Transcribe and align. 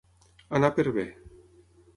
Anar 0.59 0.71
per 0.79 0.87
bé. 0.97 1.05